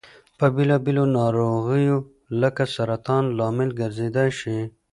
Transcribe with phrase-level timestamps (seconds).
[0.37, 1.97] د بېلا بېلو نارغیو
[2.41, 4.57] لکه سرطان لامل ګرځيدای شي.